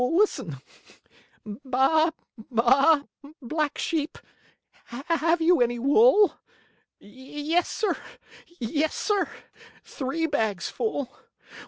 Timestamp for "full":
10.71-11.15